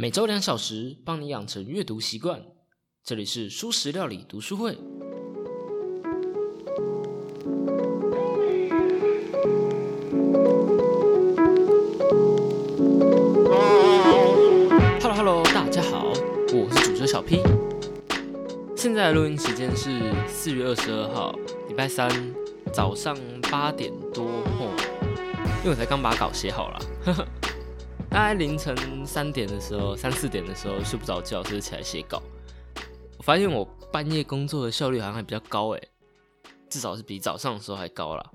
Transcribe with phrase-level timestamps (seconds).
[0.00, 2.42] 每周两小时，帮你养成阅读习惯。
[3.04, 4.78] 这里是蔬食料理读书会。
[15.02, 16.06] Hello Hello，大家好，
[16.54, 17.42] 我是主持人小 P。
[18.74, 21.38] 现在的录音时间是四月二十二号，
[21.68, 22.10] 礼拜三
[22.72, 23.14] 早上
[23.50, 24.24] 八点多，
[25.62, 26.80] 因为我才刚把稿写好了。
[28.10, 32.20] 大概凌晨三点的时候，三四点的时候睡不着觉，所以起来写稿。
[33.16, 35.88] 我发现我半夜工作的效率好像还比较高诶，
[36.68, 38.30] 至少是比早上的时候还高啦。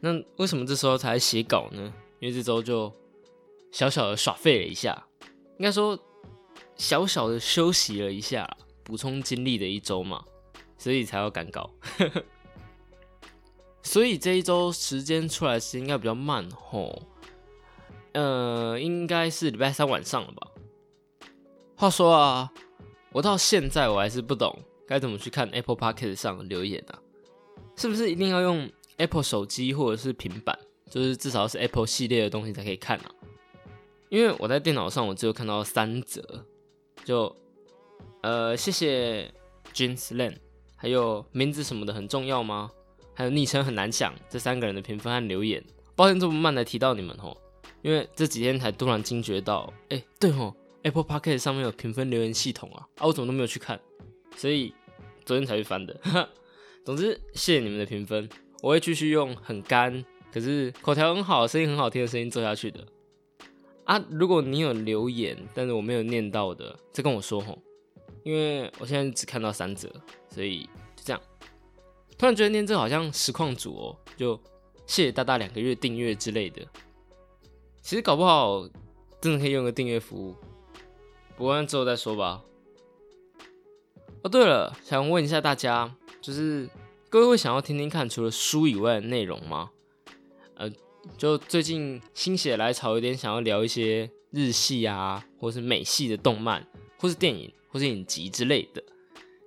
[0.00, 1.92] 那为什么这时候才写稿呢？
[2.18, 2.90] 因为这周就
[3.70, 5.06] 小小的耍废了一下，
[5.58, 5.98] 应该说
[6.76, 8.48] 小小的休息了一下，
[8.82, 10.24] 补充精力的一周嘛，
[10.78, 11.70] 所以才要赶稿。
[13.82, 17.02] 所以这一周时间出来是应该比较慢吼。
[18.12, 20.48] 呃，应该是礼拜三晚上了吧。
[21.76, 22.52] 话说啊，
[23.12, 26.98] 我到现在我还是不懂该怎么去看 Apple Podcast 上留言啊，
[27.76, 30.58] 是不是一定要用 Apple 手机或者是平板，
[30.90, 33.10] 就是至少是 Apple 系列的东西才可以看啊？
[34.08, 36.44] 因为我在电脑上我只有看到三则，
[37.04, 37.36] 就
[38.22, 39.32] 呃谢谢
[39.72, 40.34] James Lan，
[40.74, 42.70] 还有名字什么的很重要吗？
[43.14, 45.62] 还有昵称很难想这三个人的评分和留言，
[45.94, 47.36] 抱歉这么慢才提到你们哦。
[47.82, 53.80] 因为这几天才突然惊觉到，哎，对哦，Apple Podcast 上面有评分留言系统啊，啊，我怎么都没有去看，
[54.36, 54.74] 所以
[55.24, 55.96] 昨天才去翻的。
[56.84, 58.28] 总之，谢谢你们的评分，
[58.62, 62.84] 我会继续用很干，可是口条很好、声音很好听的声音做下去的。
[63.84, 67.58] 啊，如果你有留言，但是我没有念到的，再跟我说吼，
[68.22, 69.88] 因为我现在只看到三折，
[70.28, 70.64] 所以
[70.96, 71.20] 就这样。
[72.16, 74.34] 突然觉得念这好像实况组哦，就
[74.86, 76.66] 谢谢大大两个月订阅之类的。
[77.88, 78.68] 其实搞不好
[79.18, 80.34] 真的可以用个订阅服务，
[81.38, 82.44] 不过之后再说吧。
[84.22, 86.68] 哦，对了，想问一下大家，就是
[87.08, 89.70] 各位会想要听听看除了书以外的内容吗？
[90.56, 90.70] 呃，
[91.16, 96.66] 就最近心血来潮，有点想要聊一些日系啊，或是美系的动漫，
[96.98, 98.84] 或是电影，或是影集之类的。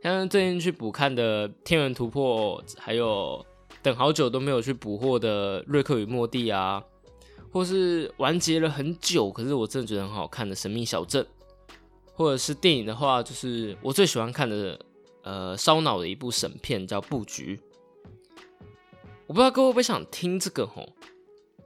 [0.02, 3.46] 像最近去补看的《天元突破》，还有
[3.84, 6.84] 等好久都没有去补货的《瑞克与莫蒂》啊。
[7.52, 11.24] 或是完结了很久，可是我真的觉得很好看的《神秘小镇》，
[12.14, 14.80] 或者是电影的话，就是我最喜欢看的，
[15.24, 17.58] 呃，烧脑的一部神片叫《布局》。
[19.28, 20.88] 我不知道各位会不会想听这个吼？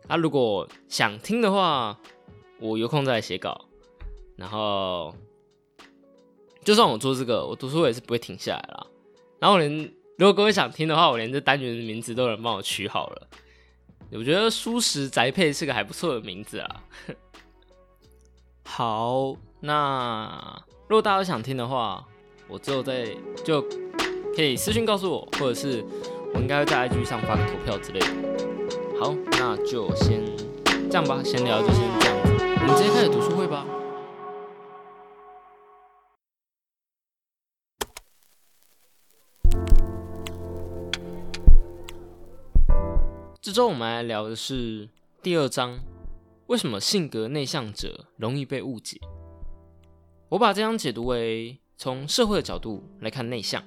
[0.07, 1.99] 啊，如果想听的话，
[2.59, 3.65] 我有空再来写稿。
[4.35, 5.15] 然后，
[6.63, 8.87] 就算我做这个，我读书也是不会停下来啦。
[9.39, 9.71] 然后连
[10.17, 13.27] 如果各位想听的话，我连这单元的名字都能帮我取好了。
[14.11, 16.83] 我觉得“舒适宅配”是个还不错的名字啊。
[18.63, 22.05] 好，那如果大家想听的话，
[22.47, 23.07] 我之后再
[23.43, 23.61] 就
[24.35, 25.83] 可以私信告诉我，或者是
[26.33, 28.07] 我应该会在 IG 上发个投票之类的。
[28.99, 30.23] 好，那就先
[30.89, 33.44] 这样吧，闲聊就先这样子，我们直接开始读书会
[43.55, 44.89] 周我们来聊的是
[45.23, 45.79] 第二章，
[46.47, 48.99] 为什么性格内向者容易被误解？
[50.27, 53.63] 我把这章解读为从社会的角度来看内向。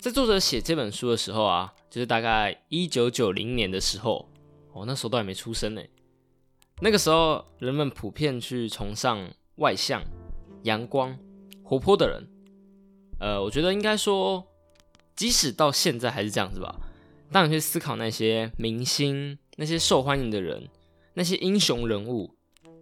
[0.00, 4.28] 在作者写这本书的时候啊，就是大概一九九零年的时候，
[4.72, 5.80] 哦，那时候都还没出生呢。
[6.80, 10.02] 那个时候，人们普遍去崇尚外向、
[10.64, 11.16] 阳光、
[11.62, 12.28] 活泼的人。
[13.20, 14.44] 呃，我觉得应该说，
[15.14, 16.83] 即使到现在还是这样子吧。
[17.34, 20.68] 当你去思考那些明星、那些受欢迎的人、
[21.14, 22.32] 那些英雄人物、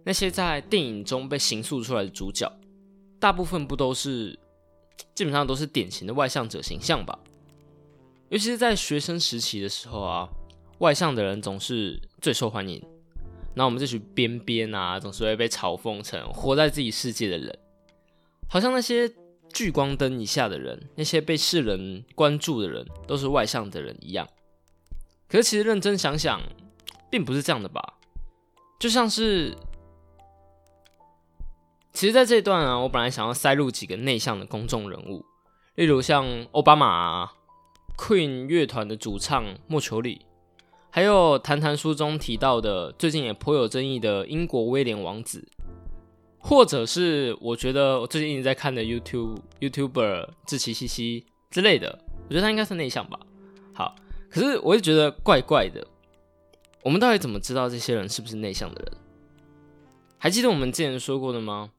[0.03, 2.55] 那些在电影中被形塑出来的主角，
[3.19, 4.37] 大部分不都是
[5.15, 7.17] 基本上都是典型的外向者形象吧？
[8.29, 10.29] 尤其是在学生时期的时候啊，
[10.77, 12.79] 外向的人总是最受欢迎。
[13.55, 17.57] 那我们这群边边啊，总是会被嘲讽成活在自己世界的人，
[18.47, 19.11] 好像那些。
[19.53, 24.27] 聚光灯以下的人，那些被世人关注的人，都是外向的人一样。
[25.33, 26.39] 可是其实认真想想，
[27.09, 27.95] 并不是这样的吧？
[28.79, 29.57] 就像是，
[31.91, 35.25] 其实，在这一段啊，我本来想要塞入几个内向的公众人物，
[35.73, 37.31] 例如像奥巴马、
[37.97, 40.23] Queen 乐团的主唱莫丘里，
[40.91, 45.49] 还有谈谈书中提到的最近也颇有争议的英国威廉王子。
[46.37, 51.97] 或者是我觉得我最近一直在看的 YouTube YouTuber 志奇西西之类的，
[52.27, 53.19] 我觉得他应该是内向吧。
[54.33, 55.85] 可是我就觉得怪怪的。
[56.81, 58.97] 我们到底怎么知道这些人是不是内向的人？
[60.17, 61.69] 还记得我们之前说过的吗？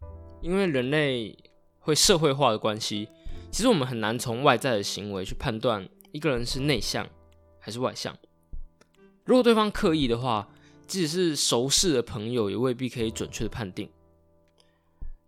[0.40, 1.36] 因为人类
[1.80, 3.08] 会社会化的关系，
[3.50, 7.04] 其实我们很难从外在的行为去判断一个人是内向
[7.58, 8.16] 还是外向。
[9.24, 10.48] 如果对方刻意的话，
[10.86, 13.90] 即使是熟识的朋友，也未必可以准确的判定。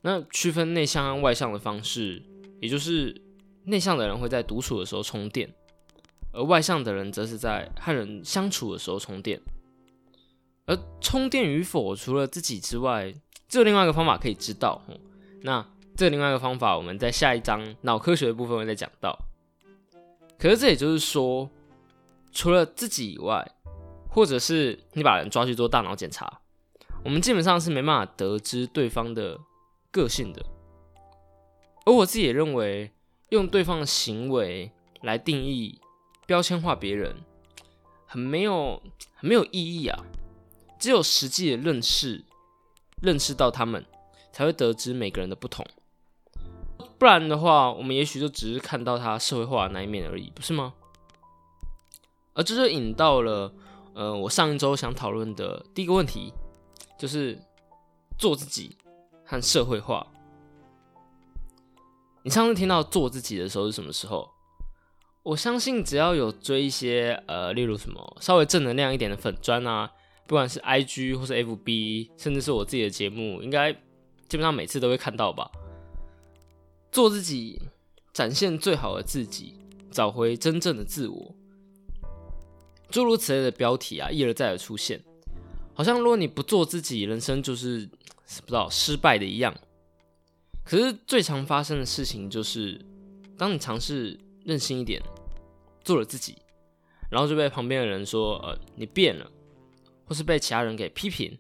[0.02, 2.22] 那区分内向和外向的方式，
[2.60, 3.20] 也就是
[3.64, 5.52] 内向的人会在独处的时候充电，
[6.36, 9.40] 而外向的人则是在和人相处的时候充电。
[10.66, 13.14] 而充电与否，除了自己之外，
[13.48, 14.82] 只有另外一个方法可以知道。
[15.42, 15.64] 那
[15.96, 19.18] 这另外一个方法，我们在下一章脑科学的部分会再讲到。
[20.38, 21.48] 可是这也就是说，
[22.32, 23.48] 除了自己以外，
[24.10, 26.40] 或者是你把人抓去做大脑检查，
[27.04, 29.38] 我们基本上是没办法得知对方的
[29.90, 30.44] 个性的。
[31.84, 32.90] 而我自己也认为，
[33.28, 34.72] 用对方的行为
[35.02, 35.80] 来定义、
[36.26, 37.16] 标签化别人，
[38.04, 38.82] 很没有、
[39.14, 40.04] 很没有意义啊。
[40.78, 42.24] 只有实际的认识，
[43.00, 43.86] 认识到他们，
[44.32, 45.64] 才会得知每个人的不同。
[46.98, 50.74] 不然的话，我们也许就只是看到他社会化的那一面而已，不是吗？
[52.34, 53.54] 而这就引到了，
[53.94, 56.32] 呃，我上一周想讨论的第一个问题，
[56.98, 57.38] 就是
[58.18, 58.76] 做自己
[59.24, 60.06] 和社会化。
[62.22, 64.35] 你上次听到做自己的时候是什么时候？
[65.26, 69.90] 我相信只要有追一些，呃，例如什么稍微正能量一点的粉砖啊。
[70.28, 75.50] 不管是 I G 或是 F B，甚至是我自己的节目，应该基本上每次都会看到吧。
[76.92, 77.60] 做自己，
[78.12, 79.54] 展现最好的自己，
[79.90, 81.34] 找回真正的自我，
[82.88, 85.02] 诸如此类的标题啊，一而再的出现，
[85.74, 87.84] 好像如果你不做自己，人生就是
[88.42, 89.52] 不知道失败的一样。
[90.64, 92.80] 可是最常发生的事情就是，
[93.36, 95.00] 当你尝试任性一点，
[95.86, 96.36] 做了自己，
[97.08, 99.30] 然后就被旁边的人说：“呃，你变了。”
[100.04, 101.38] 或是被其他人给批评，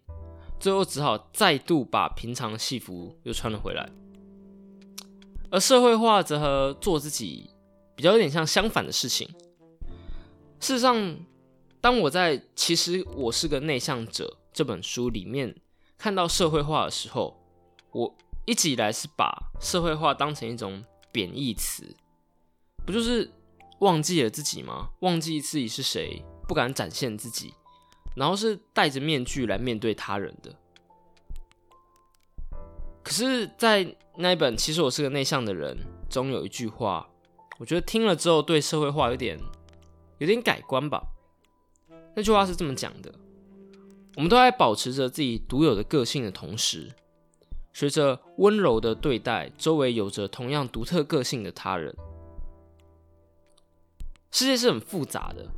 [0.58, 3.88] 最后只好再度把平常戏服又穿了回来。
[5.50, 7.50] 而社会化则和做自己
[7.94, 9.28] 比较有点像相反的事情。
[10.60, 11.18] 事实上，
[11.80, 15.54] 当我在《其实我是个内向者》这本书里面
[15.96, 17.36] 看到社会化的时候，
[17.92, 18.16] 我
[18.46, 21.94] 一直以来是把社会化当成一种贬义词，
[22.84, 23.30] 不就是
[23.80, 24.90] 忘记了自己吗？
[25.00, 27.54] 忘记自己是谁，不敢展现自己。
[28.14, 30.50] 然后是戴着面具来面对他人的，
[33.04, 35.76] 可是，在那一本《其实我是个内向的人》
[36.12, 37.06] 中有一句话，
[37.58, 39.38] 我觉得听了之后对社会化有点
[40.16, 41.02] 有点改观吧。
[42.14, 43.14] 那句话是这么讲的：
[44.14, 46.90] 我们都在保持着自己独有的个性的同时，
[47.74, 51.94] 学着温柔的对待周围有着同样独特个性的他人。
[54.36, 55.50] 世界是很复杂的，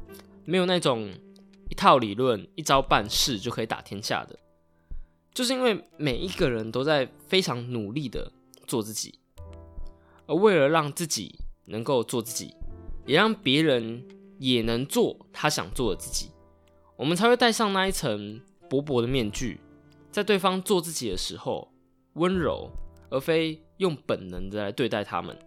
[0.44, 1.10] 没有那种。
[1.68, 4.38] 一套理论一招半式就可以打天下的，
[5.34, 8.32] 就是因为每一个人都在非常努力的
[8.66, 9.18] 做自己，
[10.26, 12.54] 而为了让自己能够做自己，
[13.04, 14.02] 也让别人
[14.38, 16.30] 也能做他想做的自己，
[16.96, 18.40] 我们才会戴上那一层
[18.70, 19.60] 薄薄的面具，
[20.10, 21.70] 在对方做自己的时候
[22.14, 22.70] 温柔，
[23.10, 25.38] 而非用本能的来对待他们。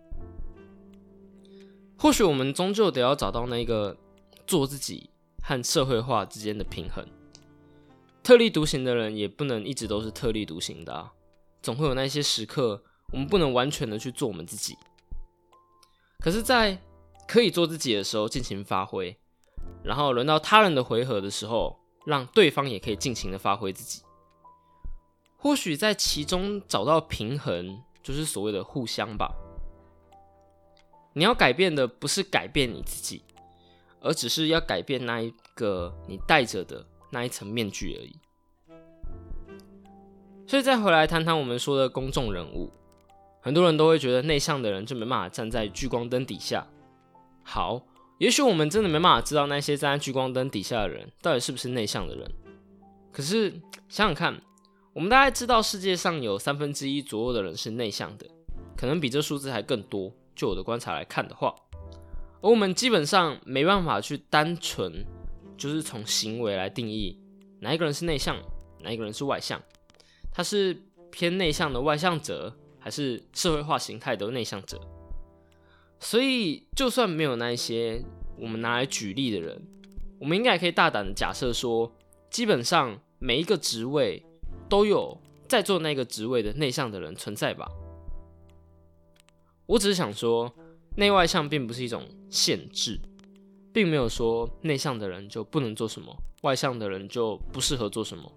[2.02, 3.96] 或许我们终究得要找到那个
[4.46, 5.10] 做自己。
[5.44, 7.04] 和社会化之间的平衡，
[8.22, 11.12] 特立独行的人也不能一直都是特立独行的啊，
[11.64, 14.78] 总会有那些时刻，我们不能完全的去做我们自己。
[16.20, 16.80] 可是，在
[17.28, 19.18] 可以做自己的时候尽情发挥，
[19.84, 24.04] 然后轮到他人的回合的时候，让对方也可以尽情的发挥自己。
[25.38, 29.34] 或许在其中找到平衡，就是所谓的互相吧。
[31.14, 33.22] 你要改变的不是改变你自己。
[34.04, 38.16] 而只是要改变那一个你戴着的那一层面具而已。
[40.48, 42.72] 所以再回来谈谈我们说的公众人物，
[43.42, 46.68] 很多人都会觉得内向的人就没办法站在聚光灯底下。
[47.44, 47.86] 好，
[48.18, 52.28] 也许我们真的没办法知道那些站在聚光灯底下的人到底是不是内向的人。
[53.12, 53.52] 可是
[53.88, 54.42] 想想看，
[54.94, 58.26] 我们大概知道世界上有三分之一左右的人是内向的，
[58.76, 60.12] 可能比这数字还更多。
[60.36, 61.56] 就我的观察来看的话。
[62.42, 65.06] 而我们基本上没办法去单纯
[65.56, 67.20] 就是从行为来定义
[67.60, 68.36] 哪一个人是内向，
[68.80, 69.62] 哪一个人是外向，
[70.34, 70.76] 他是
[71.12, 74.80] 偏内向的外向者，还是社会化形态的内向者？
[76.00, 78.04] 所以，就算没有那一些
[78.40, 79.62] 我们拿来举例的人，
[80.20, 81.96] 我们应该也可以大胆的假设说，
[82.32, 84.26] 基本上每一个职位
[84.68, 85.16] 都有
[85.48, 87.70] 在做那个职位的内向的人存在吧？
[89.66, 90.54] 我只是想说。
[90.98, 93.00] 内外向并不是一种限制，
[93.72, 98.30] 并没有说内向的人就不能做什么，外向的人就不适合做什么。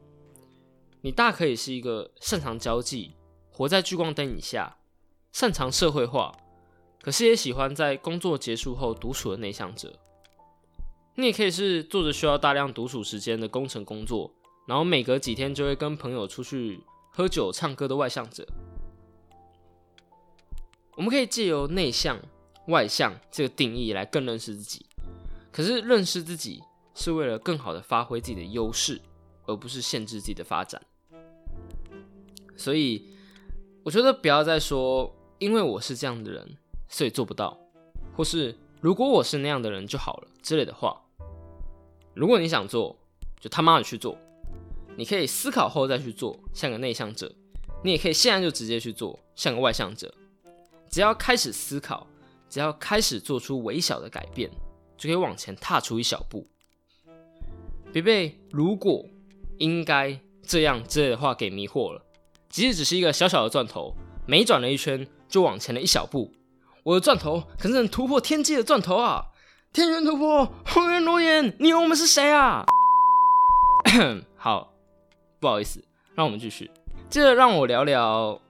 [1.00, 3.16] 你大可以是一个擅长交际、
[3.50, 4.76] 活在聚光灯以下、
[5.33, 6.33] 擅长社会化，
[7.02, 9.93] 可是也喜欢在工作结束后独处的内向者。
[11.16, 14.33] 你也可以是做着需要大量独处时间的工程工作，
[14.69, 18.47] 然后每隔几天就会跟朋友出去喝酒、唱歌的外向者。
[20.96, 22.20] 我们可以借由内向、
[22.68, 24.86] 外向这个定义来更认识自己。
[25.50, 26.62] 可是认识自己
[26.94, 29.00] 是为了更好的发挥自己的优势，
[29.46, 30.80] 而不是限制自己的发展。
[32.56, 33.08] 所以
[33.82, 36.56] 我觉得不要再说因为我是这样的人，
[36.88, 37.58] 所以做不到，
[38.16, 41.00] 或是如果我是那样的人就好了之类的话。
[42.14, 42.96] 如果你想做，
[43.40, 44.16] 就他妈的去做。
[44.96, 47.26] 你可以思考后再去做，像个内向者；
[47.82, 50.14] 你也可以现在就直接去做，像个外向者。
[50.94, 52.06] 只要开始思考，
[52.48, 54.48] 只要开始做出微小的改变，
[54.96, 56.46] 就可以往前踏出一小步。
[57.92, 59.04] 别被“如果
[59.58, 62.00] ”“应该”这样之类的话给迷惑了。
[62.48, 63.92] 即使只是一个小小的钻头，
[64.24, 66.32] 每转了一圈就往前了一小步。
[66.84, 69.32] 我的钻头可是能突破天际的钻头啊！
[69.72, 72.64] 天元突破，红颜裸眼，你以为我们是谁啊？
[74.38, 74.72] 好，
[75.40, 75.84] 不好意思，
[76.14, 76.70] 让我们继续。
[77.10, 78.40] 接着让我聊聊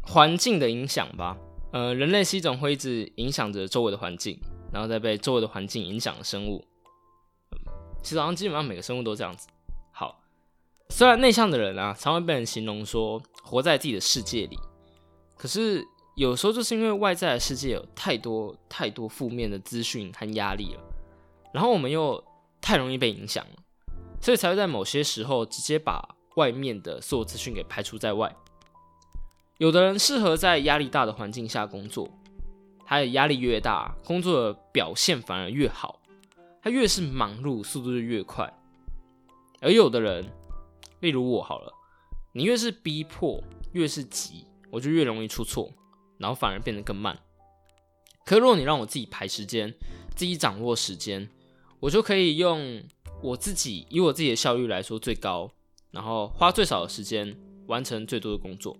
[0.00, 1.36] 环境的影响吧。
[1.72, 4.38] 呃，人类是一种会一直影响着周围的环境，
[4.72, 6.64] 然后再被周围的环境影响的生物。
[8.02, 9.48] 其实好像基本上每个生物都这样子。
[9.92, 10.20] 好，
[10.88, 14.58] 虽然内向的人啊，常会被人形容说活在自己的世界里，
[15.36, 15.86] 可是。
[16.16, 20.80] 有时候就是因为外在的世界有太多太多负面的资讯和压力了，
[21.54, 22.22] 然后我们又
[22.60, 23.62] 太容易被影响了，
[24.20, 28.36] 所以才会在某些时候直接把外面的所有资讯给排除在外。
[29.60, 32.08] 有的人适合在压力大的环境下工作，
[32.86, 36.00] 他的压力越大，工作的表现反而越好，
[36.62, 38.50] 他越是忙碌，速度就越快。
[39.60, 40.24] 而有的人，
[41.00, 41.70] 例如我好了，
[42.32, 45.70] 你越是逼迫，越是急，我就越容易出错。
[46.16, 47.18] 然后反而变得更慢。
[48.24, 49.74] 可如果你让我自己排时间，
[50.16, 51.28] 自己掌握时间，
[51.80, 52.82] 我就可以用
[53.22, 55.50] 我自己以我自己的效率来说最高，
[55.90, 57.36] 然后花最少的时间
[57.66, 58.74] 完成最多的工作。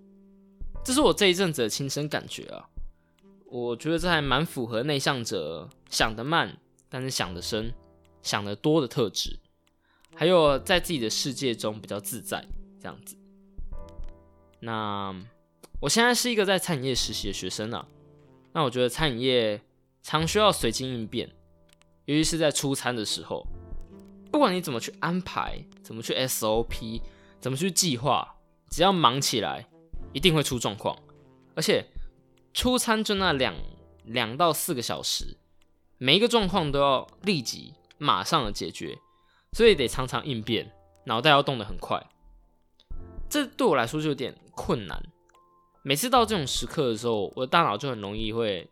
[0.84, 2.68] 这是我这一阵子的亲身感觉啊。
[3.46, 6.58] 我觉得这还蛮符合内向者想得慢，
[6.88, 7.72] 但是想得深、
[8.22, 9.38] 想得多的特质，
[10.14, 12.44] 还有在自己的世界中比较自在
[12.80, 13.16] 这样子。
[14.60, 15.14] 那。
[15.82, 17.88] 我现在是一个在餐饮业实习的学生啊，
[18.52, 19.58] 那我觉得餐饮业
[20.02, 21.26] 常需要随机应变，
[22.04, 23.46] 尤其是在出餐的时候，
[24.30, 27.00] 不管你怎么去安排，怎么去 SOP，
[27.40, 28.36] 怎么去计划，
[28.68, 29.69] 只要忙起来，
[30.12, 30.96] 一定会出状况。
[31.54, 31.84] 而且
[32.54, 33.54] 出餐就那两
[34.04, 35.36] 两到四个小时，
[35.98, 38.98] 每一个状况都要立即马上的解决，
[39.52, 40.72] 所以得常常应变，
[41.04, 42.04] 脑袋要动得很快。
[43.28, 45.02] 这对我来说就有点困难。
[45.82, 48.68] 每次到这种时刻的时候，我的大脑就很容易会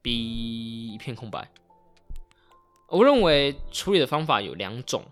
[0.00, 1.50] 逼一片空白。
[2.88, 5.04] 我认为处理的方法有两种，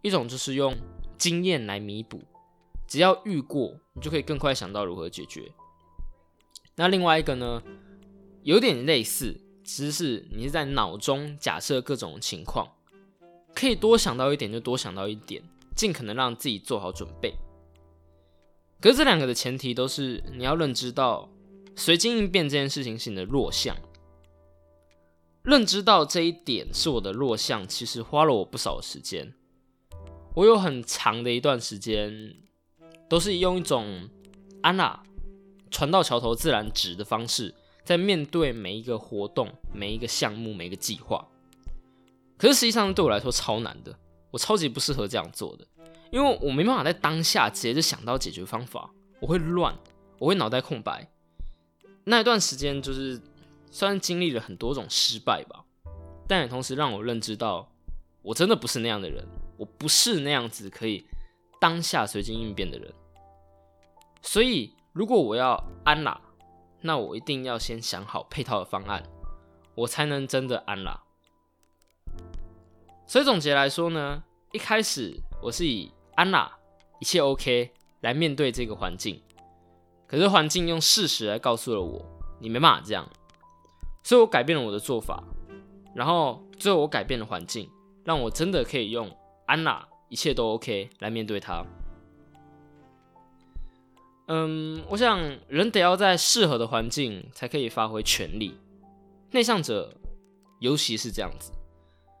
[0.00, 0.74] 一种就是用
[1.18, 2.22] 经验来弥补，
[2.86, 5.52] 只要遇过，你就可以更快想到如何解决。
[6.76, 7.62] 那另外一个呢，
[8.42, 12.68] 有点类似，只是你是在脑中假设各种情况，
[13.54, 15.42] 可以多想到一点就多想到一点，
[15.76, 17.34] 尽可能让自己做好准备。
[18.80, 21.30] 可是这两个的前提都是你要认知到
[21.74, 23.76] 随机应变这件事情是你的弱项。
[25.42, 29.34] 认知到这一点是我的弱项，其实花了我不少时间。
[30.34, 32.34] 我有很长的一段时间
[33.08, 34.08] 都是用一种
[34.62, 35.02] “安娜
[35.70, 41.26] 船到桥头自然直”的方式，在面对每一个活动、每一个项目、每一个计划。
[42.36, 43.96] 可是实际上对我来说超难的，
[44.30, 45.66] 我超级不适合这样做的。
[46.10, 48.88] 因为我没办法在当下直接就想到解决方法，
[49.20, 49.76] 我会乱，
[50.18, 51.10] 我会脑袋空白。
[52.04, 53.20] 那一段时间就是
[53.70, 55.64] 虽然经历了很多种失败吧，
[56.28, 57.68] 但也同时让我认知到，
[58.22, 61.04] 我真的不是那样的人，我不是那样子可以
[61.64, 62.92] 当下随机应变的人。
[64.20, 66.20] 所以如果我要安啦，
[66.82, 69.02] 那我一定要先想好配套的方案，
[69.74, 71.04] 我才能真的安啦。
[73.06, 76.52] 所以总结来说呢，一开始我是以安娜，
[77.00, 79.22] 一切 OK，来面对这个环境。
[80.06, 82.04] 可是环境用事实来告诉了我，
[82.40, 83.08] 你没办法这样，
[84.02, 85.24] 所以我改变了我的做法。
[85.94, 87.70] 然后最后我改变了环境，
[88.04, 89.10] 让我真的可以用
[89.46, 91.66] 安娜，一切都 OK 来面对它。
[94.28, 98.56] 嗯，我想人得要在适合的环境才可以发挥全力，
[99.32, 99.92] 内向者
[100.60, 101.50] 尤其是这样子，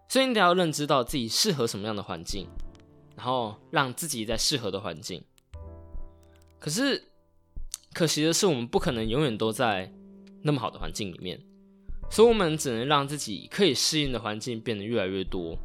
[0.08, 2.48] 所以你得要认知到自己适合什么样的环境。
[3.16, 5.22] 然后让自己在适合的环境，
[6.58, 7.00] 可是
[7.92, 9.88] 可惜的是，我们不可能永远都在
[10.42, 11.40] 那么好的环境里面，
[12.10, 15.56] 所以我们只能让自己可以适应的环境变得越来越多，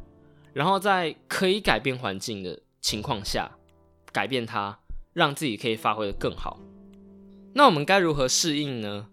[0.52, 3.50] 然后在可以改变环境的情况下，
[4.12, 4.78] 改变它，
[5.12, 6.58] 让自己可以发挥的更好。
[7.54, 9.08] 那我们该如何适应呢？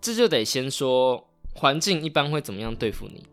[0.00, 3.26] 这就得先说环境一般会怎么样对付你。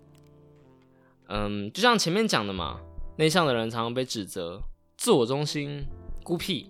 [1.27, 2.79] 嗯，就像前面讲的嘛，
[3.17, 4.61] 内向的人常常被指责
[4.97, 5.85] 自我中心、
[6.23, 6.69] 孤僻、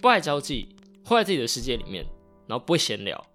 [0.00, 2.04] 不爱交际，活在自己的世界里面，
[2.46, 3.26] 然后不会闲聊。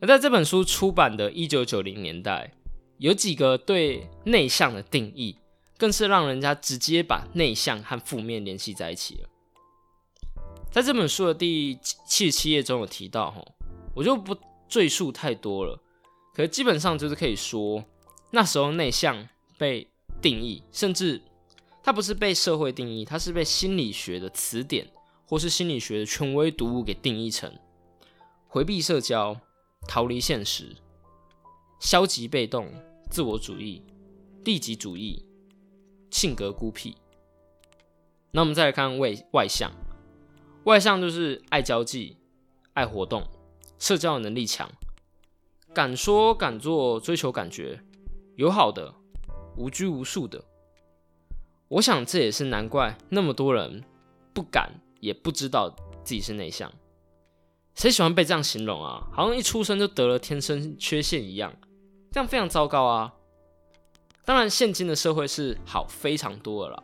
[0.00, 2.52] 而在这本书出版的一九九零年代，
[2.98, 5.36] 有几个对内向的定义，
[5.78, 9.28] 更是让人家直接把内向和负面联系在一起了。
[10.70, 13.42] 在这本书的第七十七页中有提到，哈，
[13.94, 14.36] 我就不
[14.68, 15.80] 赘述太多了。
[16.34, 17.82] 可基本上就是可以说，
[18.30, 19.88] 那时候内向被
[20.20, 21.22] 定义，甚至
[21.82, 24.90] 它不是被社会定义，它是被心理学的词典
[25.26, 27.50] 或是心理学的权威读物给定义成
[28.48, 29.40] 回避社交、
[29.88, 30.76] 逃离现实、
[31.80, 32.70] 消极被动、
[33.10, 33.82] 自我主义、
[34.44, 35.24] 利己主义、
[36.16, 36.96] 性格孤僻。
[38.30, 39.70] 那我们再来看外外向。
[40.64, 42.16] 外向就是爱交际、
[42.72, 43.22] 爱活动、
[43.78, 44.66] 社交能力强、
[45.74, 47.78] 敢说敢做、追求感觉、
[48.36, 48.94] 友好的、
[49.58, 50.42] 无拘无束的。
[51.68, 53.84] 我想这也是难怪那么多人
[54.32, 55.68] 不敢也不知道
[56.02, 56.72] 自己是内向。
[57.74, 59.06] 谁喜欢被这样形容啊？
[59.12, 61.54] 好像一出生就得了天生缺陷一样，
[62.10, 63.12] 这样非常糟糕啊！
[64.26, 66.82] 当然，现今的社会是好非常多的啦。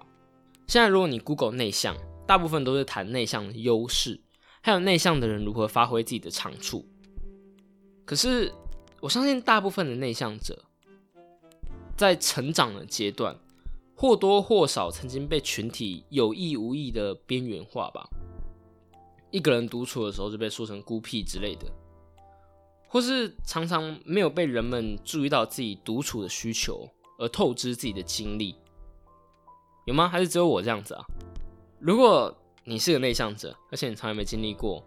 [0.69, 4.21] 现在如果你 Google 内向，大部分都是谈内向的优势，
[4.61, 6.87] 还有内向的人如何发挥自己的长处。
[8.05, 8.55] 可是
[9.01, 10.65] 我相信，大部分的内向者
[11.97, 13.37] 在成长的阶段，
[13.97, 18.09] 或多或少曾经被群体有意无意的边缘化吧。
[19.33, 21.67] 一个人独处的时候就被说成孤僻之类的，
[22.87, 28.57] 或是常常没有被人们注意到自己独处的需求，而透支自己的精力，
[29.87, 30.09] 有吗？
[30.09, 31.05] 还是只有我这样子啊？
[31.79, 34.85] 如果你是个内向者，而且你从来没经历过，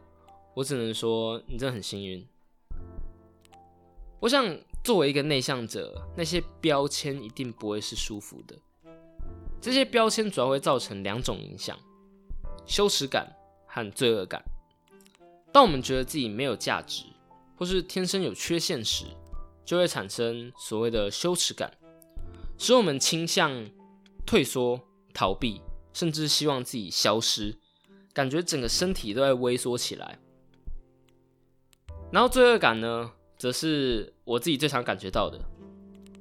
[0.54, 2.26] 我只能说你真的很幸运。
[4.20, 8.56] 我想，作为一个内向者，那些标签一定不会是舒服的。
[9.62, 11.78] 这些标签主要会造成两种影响：
[12.66, 13.36] 羞耻感
[13.68, 14.44] 和罪恶感。
[15.52, 17.04] 当我们觉得自己没有价值，
[17.58, 19.06] 或是天生有缺陷时，
[19.66, 21.72] 就会产生所谓的羞耻感，
[22.58, 23.70] 使我们倾向
[24.26, 24.82] 退缩、
[25.14, 25.62] 逃避。
[25.94, 27.56] 甚至希望自己消失，
[28.12, 30.20] 感觉整个身体都在萎缩起来。
[32.12, 35.40] 然后罪恶感呢，则是我自己最常感觉到的，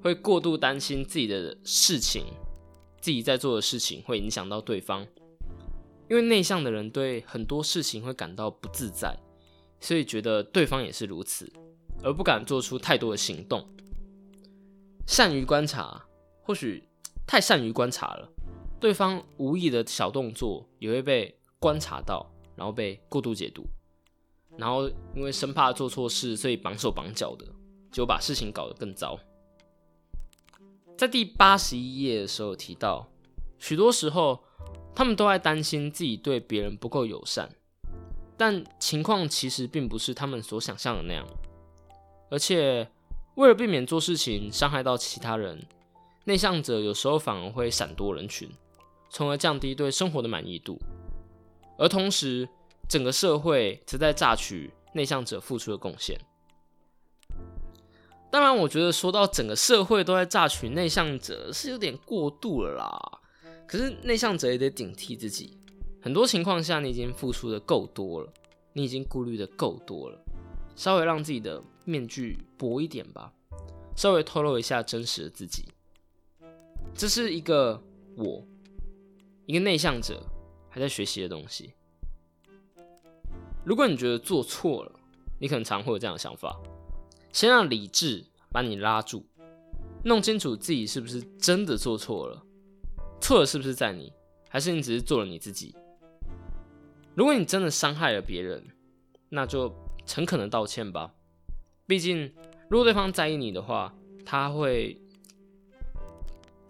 [0.00, 2.24] 会过度担心自己的事情，
[3.00, 5.04] 自己在做的事情会影响到对方。
[6.08, 9.18] 因为内向的人对很多事情会感到不自在，
[9.80, 11.52] 所以觉得对方也是如此，
[12.04, 13.68] 而不敢做出太多的行动。
[15.04, 16.03] 善于观察，
[16.44, 16.84] 或许
[17.26, 18.28] 太善于观察了。
[18.78, 23.64] 对方无意的小动作也会被观察到，然后被过度解读，
[24.58, 27.46] 然后因为生怕做错事，所以绑手绑脚的，
[27.90, 29.18] 就把事情搞得更糟。
[30.98, 33.08] 在第八十一页的时候提到，
[33.58, 34.44] 许多时候
[34.94, 37.48] 他们都在担心自己对别人不够友善，
[38.36, 41.26] 但情况其实并不是他们所想象的那样，
[42.30, 42.86] 而且
[43.36, 45.66] 为了避免做事情伤害到其他人，
[46.24, 48.50] 内向者有时候反而会闪躲人群。
[49.10, 50.76] 从而降低对生活的满意度，
[51.78, 52.48] 而同时，
[52.88, 56.20] 整个社会则在榨取内向者付出的贡献。
[58.28, 63.20] 当然，我觉得说到整个社会都在榨取内向者，是有点过度了啦。
[63.68, 65.56] 可是，内向者也得警惕自己，
[66.02, 68.32] 很多情况下，你已经付出的够多了，
[68.72, 70.18] 你已经顾虑的够多了，
[70.74, 73.32] 稍微让自己的面具薄一点吧，
[73.96, 75.68] 稍微透露一下真实的自己。
[76.94, 77.82] 这是一个
[78.16, 78.44] 我。
[79.46, 80.26] 一个内向者
[80.70, 81.74] 还在学习的东西。
[83.62, 84.92] 如果你觉得做错了，
[85.38, 86.58] 你可能常会有这样的想法：
[87.30, 89.26] 先让理智把你拉住，
[90.02, 92.42] 弄清楚自己是不是真的做错了，
[93.20, 94.10] 错的是不是在你，
[94.48, 95.74] 还是你只是做了你自己？
[97.14, 98.64] 如果你真的伤害了别人，
[99.28, 99.70] 那就
[100.06, 101.12] 诚恳的道歉吧。
[101.86, 102.32] 毕竟，
[102.70, 104.98] 如果对方在意你的话，他会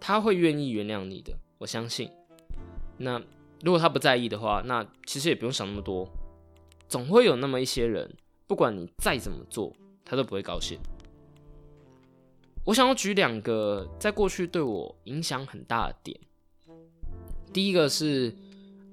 [0.07, 2.07] 他会愿意原谅你的，我相信。
[2.95, 3.19] 那
[3.63, 6.07] 如果他不在意的话，那其实也不用想那么多，
[6.87, 8.15] 总会有那么一些人，
[8.45, 10.77] 不管你再怎么做，他都不会高兴。
[12.65, 16.19] 我想要举两个在过去对我影响很大的点。
[17.51, 18.31] 第一个是，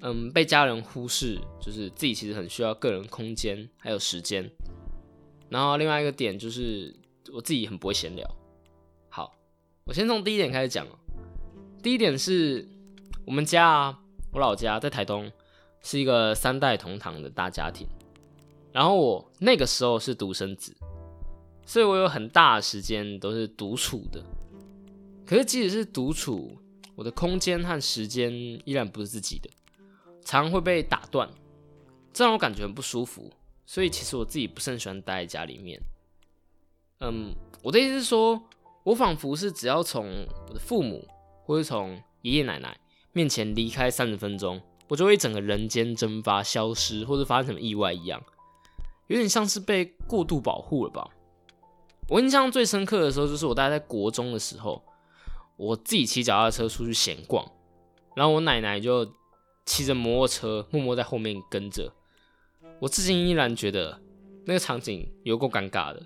[0.01, 4.49] 嗯，被家人忽视，就是自己其实很需要个人空间还有时间。
[5.47, 6.91] 然后另外一个点就是
[7.31, 8.27] 我自己很不会闲聊。
[9.09, 9.31] 好，
[9.85, 10.97] 我先从第一点开始讲哦。
[11.83, 12.65] 第一点是
[13.25, 13.99] 我们家啊，
[14.31, 15.29] 我老家在台东，
[15.81, 17.85] 是一个三代同堂的大家庭。
[18.71, 20.73] 然后我那个时候是独生子，
[21.65, 24.23] 所以我有很大的时间都是独处的。
[25.25, 26.57] 可是即使是独处，
[26.95, 28.31] 我的空间和时间
[28.63, 29.49] 依然不是自己的，
[30.23, 31.29] 常会被打断，
[32.13, 33.29] 这让我感觉很不舒服。
[33.65, 35.81] 所以其实我自己不是很喜欢待在家里面。
[37.01, 38.41] 嗯，我的意思是说，
[38.85, 40.07] 我仿佛是只要从
[40.47, 41.05] 我的父母
[41.45, 42.77] 或者从爷爷奶奶
[43.11, 48.21] 面前离开三十分钟，我就会整个人间蒸发、消失，或者发生什么意外一样，
[49.07, 51.09] 有点像是被过度保护了吧。
[52.09, 54.83] 我印象最深刻的时候，就是我大概在国中的时候。
[55.55, 57.47] 我自己骑脚踏车出去闲逛，
[58.15, 59.07] 然后我奶奶就
[59.67, 61.93] 骑着摩托车默默在后面跟着。
[62.79, 64.01] 我至今依然觉得
[64.45, 66.01] 那个场景有够尴尬的。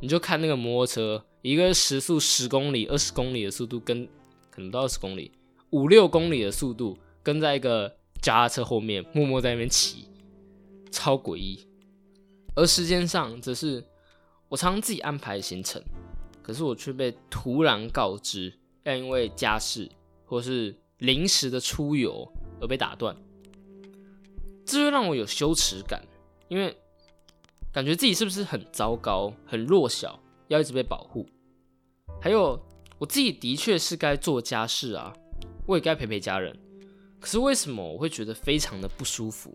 [0.00, 4.08] 你就看那个摩托车，一个时速十公里、二十公里的速度跟
[4.56, 5.30] 可能到二十公里、
[5.68, 10.08] 五六公里的速度跟在一个脚踏车后面默默在那边骑，
[10.90, 11.68] 超诡异。
[12.54, 13.84] 而时间上则是
[14.48, 15.82] 我常常自己安排行程，
[16.42, 18.50] 可是我却被突然告知。
[18.84, 19.90] 要因为家事
[20.24, 22.26] 或是临时的出游
[22.60, 23.14] 而被打断，
[24.64, 26.02] 这就让我有羞耻感，
[26.48, 26.74] 因为
[27.70, 31.28] 感觉自己是不是很糟糕、很弱小，要一直被保护。
[32.22, 32.58] 还有
[32.98, 35.12] 我自己的确是该做家事啊，
[35.66, 36.58] 我也该陪陪家人，
[37.20, 39.54] 可是为什么我会觉得非常的不舒服？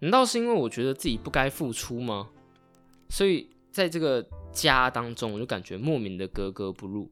[0.00, 2.28] 难道是因为我觉得自己不该付出吗？
[3.08, 7.10] 所以在这个家当中，我就感觉莫名的格格不入。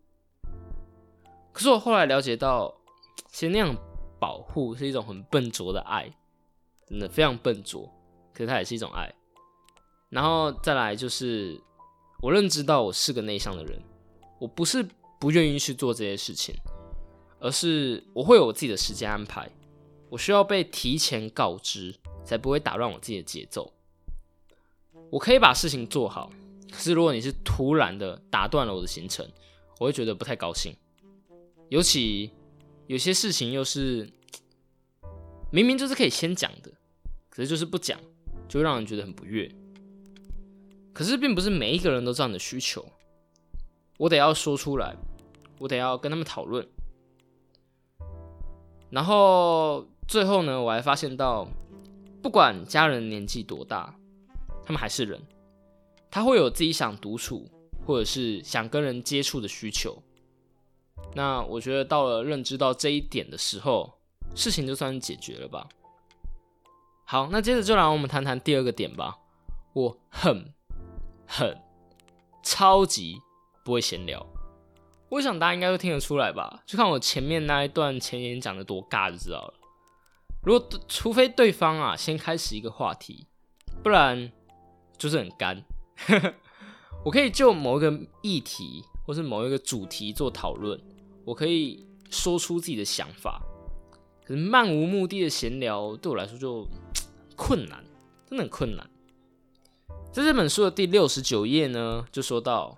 [1.52, 2.72] 可是我后来了解到，
[3.30, 3.76] 其实那样
[4.18, 6.08] 保护是一种很笨拙的爱，
[6.86, 7.92] 真的非常笨拙。
[8.32, 9.12] 可是它也是一种爱。
[10.08, 11.60] 然后再来就是，
[12.22, 13.80] 我认知到我是个内向的人，
[14.40, 14.84] 我不是
[15.20, 16.54] 不愿意去做这些事情，
[17.38, 19.48] 而是我会有我自己的时间安排，
[20.08, 23.72] 我需要被提前告知，才不会打乱我自己的节奏。
[25.10, 26.32] 我可以把事情做好，
[26.70, 29.28] 可是如果你是突然的打断了我的行程，
[29.78, 30.74] 我会觉得不太高兴。
[31.68, 32.30] 尤其
[32.86, 34.10] 有些事情又是
[35.52, 36.72] 明明就是可以先讲的，
[37.28, 38.00] 可是就是不讲，
[38.48, 39.50] 就让人觉得很不悦。
[40.92, 42.84] 可是并不是每一个人都这样的需求，
[43.98, 44.96] 我得要说出来，
[45.60, 46.66] 我得要跟他们讨论。
[48.90, 51.46] 然后最后呢，我还发现到，
[52.22, 53.94] 不管家人年纪多大，
[54.64, 55.20] 他们还是人，
[56.10, 57.48] 他会有自己想独处
[57.86, 60.02] 或者是想跟人接触的需求。
[61.14, 63.98] 那我觉得到了认知到这一点的时候，
[64.34, 65.68] 事情就算是解决了吧。
[67.04, 69.18] 好，那接着就让我们谈谈第二个点吧。
[69.72, 70.52] 我很、
[71.26, 71.56] 很、
[72.42, 73.18] 超级
[73.64, 74.26] 不会闲聊。
[75.10, 76.62] 我想大家应该都听得出来吧？
[76.64, 79.54] 就看我前面那一段前言讲的多尬就知道了。
[80.42, 83.26] 如果除非对方啊先开始一个话题，
[83.82, 84.30] 不然
[84.96, 85.62] 就是很干。
[87.04, 90.80] 我可以就某一个议题或是某一个主题做讨论。
[91.24, 93.42] 我可以说出自己的想法，
[94.24, 96.66] 可是漫无目的的闲聊对我来说就
[97.36, 97.84] 困难，
[98.28, 98.88] 真的很困难。
[100.12, 102.76] 在这本书的第六十九页呢，就说到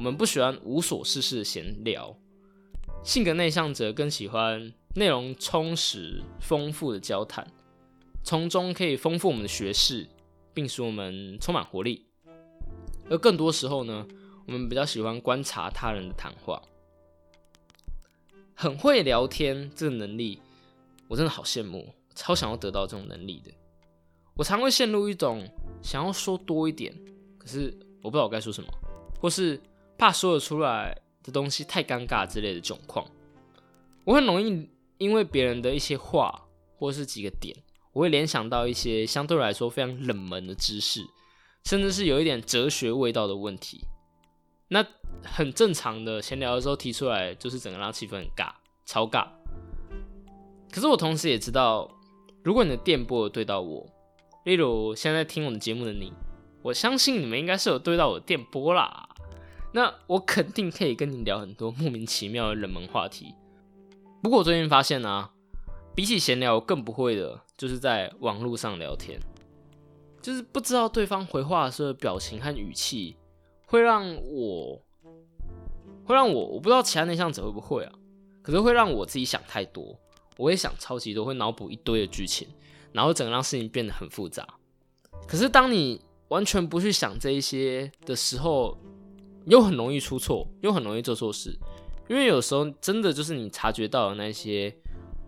[0.00, 2.16] 我们不喜欢无所事事闲聊，
[3.04, 7.46] 性格内向者更喜欢内容充实、丰富的交谈，
[8.24, 10.08] 从中可以丰富我们的学识，
[10.54, 12.06] 并使我们充满活力。
[13.10, 14.06] 而更多时候呢，
[14.46, 16.62] 我们比较喜欢观察他人的谈话。
[18.54, 20.40] 很会聊天这个能力，
[21.08, 23.52] 我真的好羡慕，超想要得到这种能力的。
[24.34, 25.46] 我常会陷入一种
[25.82, 26.98] 想要说多一点，
[27.36, 28.70] 可是我不知道我该说什么，
[29.20, 29.60] 或是
[30.00, 33.06] 怕说得出来的东西太尴尬之类的窘况。
[34.06, 36.46] 我很容易因为别人的一些话，
[36.78, 37.54] 或是几个点，
[37.92, 41.02] 我会联想到一些相对来说非常冷门的知识，
[41.66, 43.82] 甚至是有一点哲学味道的问题。
[44.68, 44.82] 那
[45.22, 48.50] 很正常的闲聊的时候提出来，就是整个让气氛很尬，
[48.86, 49.28] 超尬。
[50.72, 51.86] 可是我同时也知道，
[52.42, 53.86] 如果你的电波有对到我，
[54.44, 56.10] 例如现在听我的节目的你，
[56.62, 59.08] 我相信你们应该是有对到我的电波啦。
[59.72, 63.34] 那我肯定可以跟你聊很多莫名其妙的冷门话题。
[64.22, 65.30] 不过我最近发现呢，
[65.94, 69.18] 比起闲聊，更不会的就是在网络上聊天，
[70.20, 73.16] 就是不知道对方回话的时候的表情和语气。
[73.66, 74.82] 会让我，
[76.04, 77.92] 会让我，我不知道其他内向者会不会啊，
[78.42, 79.96] 可是会让我自己想太多，
[80.36, 82.48] 我会想超级多，会脑补一堆的剧情，
[82.90, 84.44] 然后整个让事情变得很复杂。
[85.28, 88.76] 可是当你完全不去想这一些的时候，
[89.46, 91.58] 又很容易出错，又很容易做错事。
[92.08, 94.74] 因为有时候真的就是你察觉到的那些，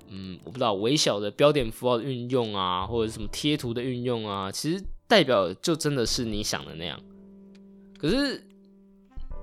[0.09, 7.01] 嗯，我不知道微小的标点符号的运用啊，或者什么贴图的运用啊，其实代表就真的是你想的那样。
[7.97, 8.45] 可是，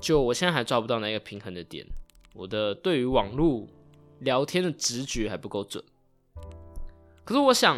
[0.01, 1.85] 就我现在还抓不到那个平衡的点，
[2.33, 3.65] 我的对于网络
[4.19, 5.81] 聊天的直觉还不够准。
[7.23, 7.77] 可是我想，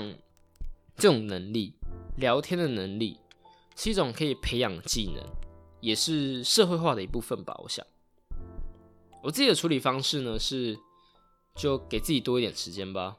[0.96, 1.74] 这种能力，
[2.18, 3.18] 聊天的能力，
[3.76, 5.24] 是一种可以培养技能，
[5.82, 7.54] 也是社会化的一部分吧。
[7.64, 7.86] 我想。
[9.22, 10.76] 我自己的处理方式呢是，
[11.56, 13.16] 就给自己多一点时间吧。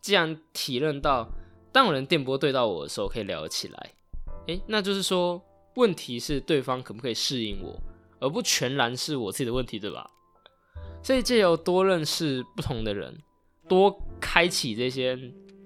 [0.00, 1.28] 既然体认到，
[1.72, 3.92] 当有人电波对到我的时候可以聊得起来，
[4.46, 5.42] 诶，那就是说
[5.74, 7.78] 问题是对方可不可以适应我，
[8.20, 10.10] 而不全然是我自己的问题，对吧？
[11.02, 13.18] 所以借由多认识不同的人，
[13.68, 15.14] 多开启这些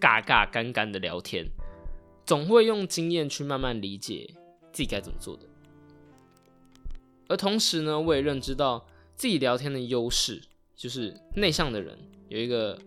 [0.00, 1.46] 尬尬干干的聊天，
[2.26, 4.28] 总会用经验去慢慢理解
[4.72, 5.46] 自己该怎么做的。
[7.28, 8.86] 而同时呢，我也认知到。
[9.18, 10.40] 自己聊天的优势
[10.76, 12.80] 就是内向的人有一个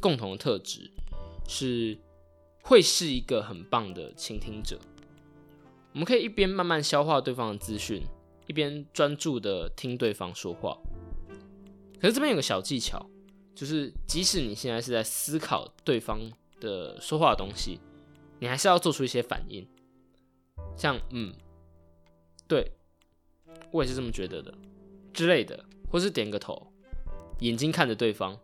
[0.00, 0.88] 共同的特质，
[1.48, 1.98] 是
[2.62, 4.78] 会是一个很棒的倾听者。
[5.92, 8.00] 我们可以一边慢慢消化对方的资讯，
[8.46, 10.78] 一边专注的听对方说话。
[12.00, 13.04] 可是这边有个小技巧，
[13.52, 16.20] 就是即使你现在是在思考对方
[16.60, 17.80] 的说话的东西，
[18.38, 19.66] 你还是要做出一些反应，
[20.76, 21.34] 像嗯，
[22.46, 22.70] 对
[23.74, 24.54] 我也是这么觉得的。
[25.12, 26.72] 之类的，或是点个头，
[27.40, 28.38] 眼睛看着对方，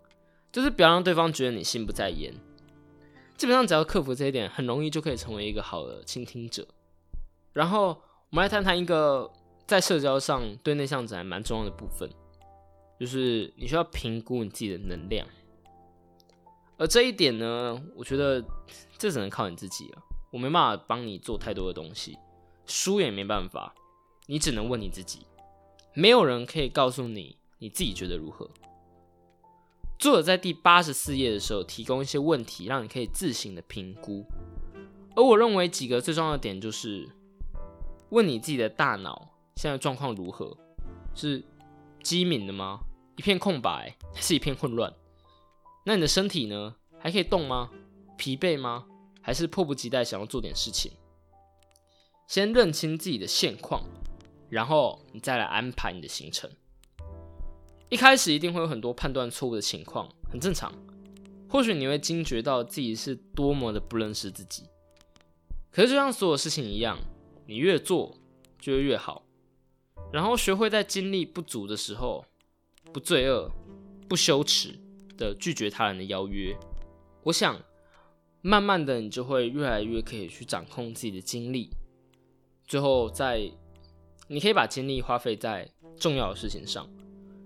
[0.51, 2.35] 就是不要让对方觉得你心不在焉。
[3.37, 6.67] 基本上只要克服这一点，很容易就可以成为一个好的倾听者。
[7.53, 7.89] 然后
[8.31, 9.31] 我们来谈谈一个
[9.67, 12.11] 在社交上对内向者还蛮重要的部分，
[12.99, 15.25] 就是你需要评估你自己的能量。
[16.77, 18.45] 而这一点呢，我觉得
[18.99, 22.19] 这只能靠你自己了，我没办法帮你做太多的东西，
[22.67, 23.75] 书也没办法，
[24.31, 25.27] 你只能问你自己。
[25.93, 28.49] 没有人可以告诉你你自己觉得如何。
[29.99, 34.25] 作者在第八十四页的时候提供一些问题，让你可以自行的评估。
[35.17, 37.09] 而我认为几个最重要的点就是：
[38.11, 40.57] 问你自己的大脑现在状况如何？
[41.13, 41.43] 是
[42.05, 42.79] 机敏的吗？
[43.17, 44.95] 一片空白，还是一片混乱？
[45.85, 46.77] 那你的身体呢？
[47.01, 47.69] 还可以动吗？
[48.17, 48.87] 疲惫吗？
[49.21, 50.93] 还是迫不及待想要做点事情？
[52.29, 53.83] 先认清自己的现况。
[54.51, 56.51] 然后你再来安排你的行程。
[57.89, 60.73] 一开始一定会有很多判断错误的情况，很正常。
[61.49, 64.65] 或许你会惊觉到自己是多么的不认识自己。
[65.73, 66.99] 可是就像所有事情一样，
[67.47, 68.17] 你越做
[68.61, 69.25] 就会越好。
[70.13, 72.25] 然后学会在精力不足的时候，
[72.93, 73.51] 不罪恶、
[74.09, 74.79] 不羞耻
[75.17, 76.57] 的拒绝他人的邀约。
[77.25, 77.61] 我想，
[78.43, 81.71] 慢慢的你就会越来越可以去掌控自己的精力。
[82.67, 83.53] 最后在。
[84.33, 86.89] 你可以把精力花费在重要的事情上，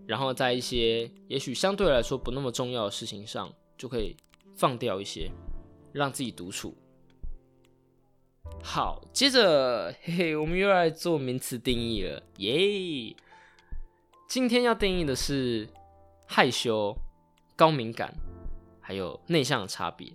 [0.06, 4.14] 然后在一些也许相对来说不那么重要的事情上，就可以
[4.54, 5.30] 放掉一些，
[5.92, 6.76] 让自己独处。
[8.62, 13.16] 好，接着嘿嘿，我们又来做名词定义了，耶！
[14.28, 15.66] 今天要定义的是
[16.26, 16.94] 害羞、
[17.56, 18.14] 高敏感
[18.82, 20.12] 还有内向的差别。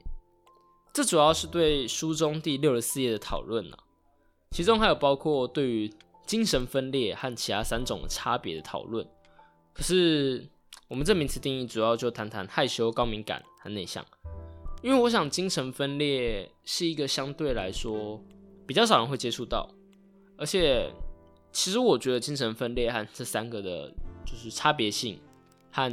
[0.93, 3.77] 这主要是对书中第六十四页的讨论呢，
[4.51, 5.91] 其中还有包括对于。
[6.29, 9.03] 精神分裂和其他三种差别的讨论，
[9.73, 10.47] 可是
[10.87, 14.05] 我们这名词定义主要就谈谈害羞、高敏感和内向，
[14.83, 18.23] 因为我想精神分裂是一个相对来说
[18.67, 19.67] 比较少人会接触到，
[20.37, 20.93] 而且
[21.51, 23.91] 其实我觉得精神分裂和这三个的
[24.23, 25.19] 就是差别性
[25.71, 25.91] 和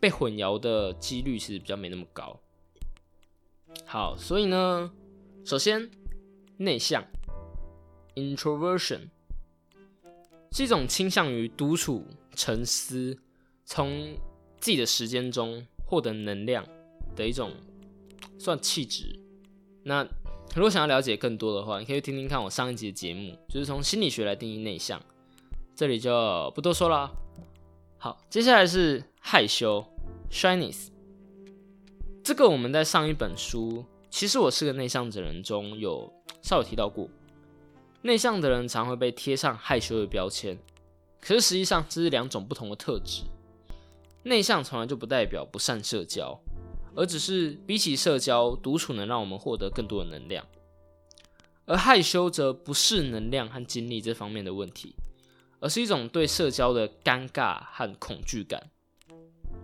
[0.00, 2.40] 被混淆的几率其实比较没那么高。
[3.84, 4.90] 好，所以呢，
[5.44, 5.88] 首先
[6.56, 7.04] 内向
[8.16, 9.10] （introversion）。
[10.56, 12.02] 是一种倾向于独处、
[12.34, 13.14] 沉思，
[13.66, 14.16] 从
[14.58, 16.66] 自己的时间中获得能量
[17.14, 17.52] 的一种
[18.38, 19.20] 算气质。
[19.82, 20.02] 那
[20.54, 24.98] 如果想要了解更多的话，你可以听听看我上一集的节目，就是从心理学来定义内向。
[25.74, 27.10] 这里就不多说了。
[27.98, 29.84] 好，接下来是害羞
[30.30, 30.88] （shyness）。
[32.24, 33.72] 这个我们在上一本书
[34.08, 37.06] 《其实我是个内向者》人中有稍微提到过。
[38.02, 40.56] 内向的人常会被贴上害羞的标签，
[41.20, 43.24] 可是实际上这是两种不同的特质。
[44.22, 46.38] 内向从来就不代表不善社交，
[46.94, 50.44] 而只是比起社交，独处能让我们获得更多的能量。
[51.64, 54.94] 而害羞则不是能量和精力这方面的问题，
[55.58, 58.70] 而是一种对社交的尴尬和恐惧感。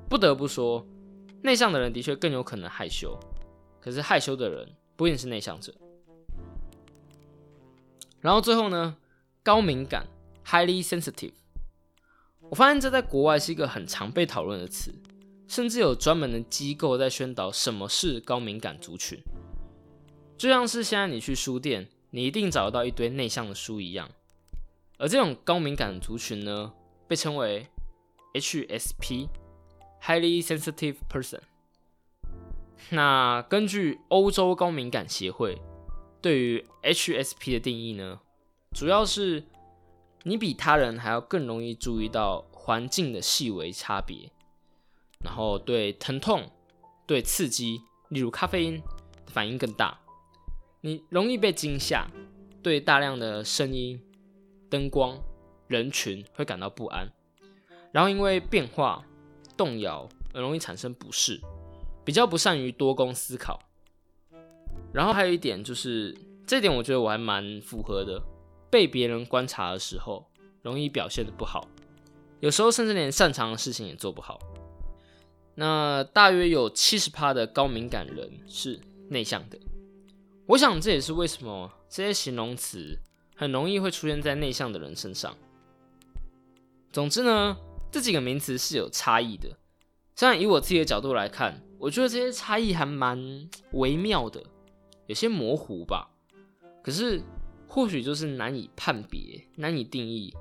[0.09, 0.85] 不得不说，
[1.42, 3.16] 内向的人的确更有可能害羞，
[3.81, 5.73] 可是害羞的人不一定是内向者。
[8.23, 8.97] 然后最后呢，
[9.43, 10.07] 高敏感
[10.47, 11.33] （highly sensitive），
[12.49, 14.95] 我发现这在国外是一个很常被讨论的词，
[15.49, 19.21] 甚至有专门的机构在宣导什么是高敏感族群。
[20.39, 24.09] 就像是现在你去书店，你一定找得到一堆内向的书一样。
[24.99, 26.73] 而这种高敏感族群呢，
[27.09, 27.67] 被称为
[28.35, 31.41] HSP（highly sensitive person）。
[32.91, 35.61] 那根据欧洲高敏感协会。
[36.23, 38.21] 对于 HSP 的定义呢，
[38.71, 39.45] 主要是
[40.23, 44.31] 你比他人还要更容易注意到环境的细微差别，
[45.25, 46.49] 然后对疼痛、
[47.07, 48.81] 对刺激，例如咖啡因，
[49.27, 49.99] 反应更大。
[50.81, 52.09] 你容易被惊吓，
[52.63, 54.01] 对大量的声音、
[54.71, 55.21] 灯光、
[55.67, 57.13] 人群会感到不安，
[57.91, 59.05] 然后因为变化、
[59.57, 61.41] 动摇而容易产生不适，
[62.05, 63.61] 比较不善于多工思考。
[64.93, 68.23] 然后还有一点就是，这点我觉得我还蛮符合的。
[68.71, 70.27] 被别人观察的时候，
[70.63, 71.69] 容易表现的不好，
[72.41, 74.39] 有时候甚至连擅长的事情也做不好。
[75.55, 79.59] 那大约有七十趴的高敏感人是内向的。
[80.47, 82.99] 我想这也是为什么这些形容词
[83.37, 85.37] 很容易会出现在内向的人身上。
[86.91, 87.55] 总之呢，
[87.91, 89.51] 这几个名词是有差异的。
[90.17, 94.43] 虽然以我自己的角度来看，我觉得这些差异还蛮微妙的。
[95.07, 96.09] 有些模糊吧，
[96.83, 97.23] 可是
[97.69, 100.35] 或许就是难以判别、难以定义，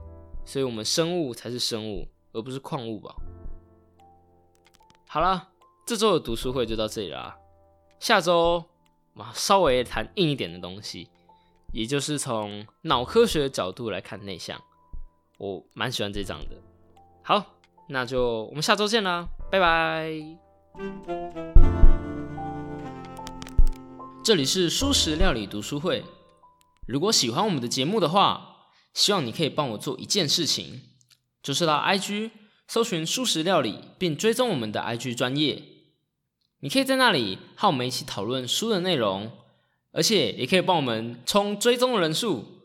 [0.46, 3.16] 所以我们生物才是生物，而不是矿物吧。
[5.08, 5.50] 好了，
[5.86, 7.38] 这周的读书会就到这里啦。
[8.00, 8.64] 下周
[9.14, 11.10] 嘛，稍微谈硬一点的东西，
[11.74, 14.62] 也就是从脑科学的角度来看内向，
[15.38, 16.56] 我蛮喜欢这章的。
[17.24, 21.61] 好，那就我们下周见啦，拜拜。
[24.32, 26.06] 这里是素食料理读书会。
[26.88, 30.84] 如果喜欢我们的节目的话，希望你可以帮我做一件事情，
[31.44, 32.32] 就是到 IG
[32.66, 35.62] 搜寻素食料理，并追踪我们的 IG 专业。
[36.62, 39.34] 你可以在那里和我们一起讨论书的内容，
[39.92, 42.61] 而且也可以帮我们冲追踪人数。